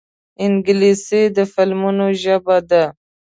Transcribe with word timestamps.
انګلیسي 0.45 1.21
د 1.35 1.37
فلمونو 1.53 2.05
ژبه 2.21 2.57
ده 2.69 2.83